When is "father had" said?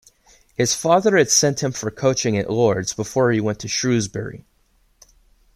0.73-1.29